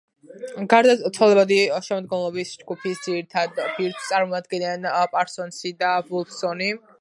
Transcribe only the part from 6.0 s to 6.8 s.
ვულფსონი.